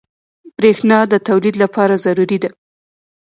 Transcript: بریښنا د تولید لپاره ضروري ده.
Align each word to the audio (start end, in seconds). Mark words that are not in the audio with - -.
بریښنا 0.57 0.99
د 1.11 1.13
تولید 1.27 1.55
لپاره 1.63 1.95
ضروري 2.05 2.37
ده. 2.43 2.49